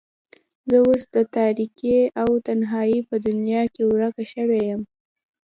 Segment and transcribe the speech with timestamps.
[0.69, 4.81] زه اوس د تاريکۍ او تنهايۍ په دنيا کې ورکه شوې يم.